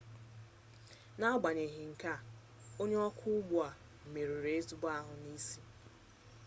n'agbanyeghị 1.17 1.83
nke 1.91 2.09
a 2.15 2.17
onye 2.81 2.97
ọkwọ 3.07 3.27
ụgbọ 3.37 3.61
merụrụ 4.11 4.49
ezigbo 4.57 4.87
ahụ 4.97 5.13
n'isi 5.23 5.59